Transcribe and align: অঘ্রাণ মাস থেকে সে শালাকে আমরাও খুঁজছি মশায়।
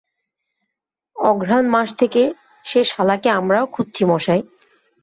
অঘ্রাণ 1.15 1.65
মাস 1.69 1.89
থেকে 1.93 2.21
সে 2.65 2.81
শালাকে 2.83 3.29
আমরাও 3.29 3.65
খুঁজছি 3.65 4.03
মশায়। 4.05 4.43